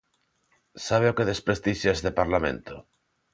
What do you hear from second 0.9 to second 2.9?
o que desprestixia este Parlamento?